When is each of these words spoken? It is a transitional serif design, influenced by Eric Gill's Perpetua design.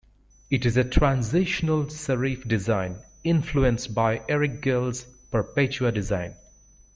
It 0.49 0.65
is 0.65 0.77
a 0.77 0.83
transitional 0.83 1.83
serif 1.85 2.47
design, 2.47 2.97
influenced 3.23 3.93
by 3.93 4.23
Eric 4.27 4.63
Gill's 4.63 5.03
Perpetua 5.29 5.91
design. 5.91 6.33